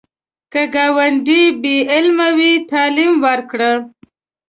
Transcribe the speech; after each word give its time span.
که 0.51 0.61
ګاونډی 0.75 1.43
بې 1.61 1.75
علمه 1.93 2.29
وي، 2.37 2.53
تعلیم 2.71 3.13
ورکړه 3.25 3.73